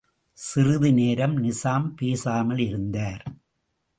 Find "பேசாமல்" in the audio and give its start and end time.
1.95-2.57